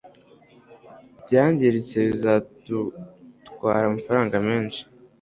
[1.19, 4.81] Ibyangiritse bizadutwara amafaranga menshi.